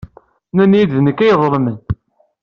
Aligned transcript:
Nnan-iyi-d 0.51 0.91
d 0.95 0.97
nekk 1.01 1.19
ay 1.19 1.31
iḍelmen. 1.33 1.77